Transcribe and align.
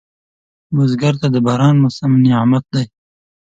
بزګر 0.75 1.13
ته 1.21 1.27
د 1.33 1.37
باران 1.47 1.75
موسم 1.83 2.11
نعمت 2.25 2.63
دی 2.73 2.85